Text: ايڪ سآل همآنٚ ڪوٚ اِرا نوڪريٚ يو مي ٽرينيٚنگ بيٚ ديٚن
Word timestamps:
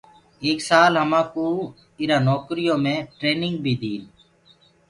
ايڪ 0.43 0.59
سآل 0.69 0.91
همآنٚ 1.01 1.29
ڪوٚ 1.33 1.57
اِرا 1.99 2.17
نوڪريٚ 2.27 2.67
يو 2.69 2.75
مي 2.85 2.95
ٽرينيٚنگ 3.19 3.55
بيٚ 3.63 3.79
ديٚن 3.81 4.01